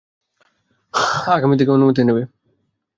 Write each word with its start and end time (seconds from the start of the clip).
আগামী 1.35 1.55
থেকে, 1.57 1.71
অনুমতি 1.71 2.01
নেবে! 2.03 2.23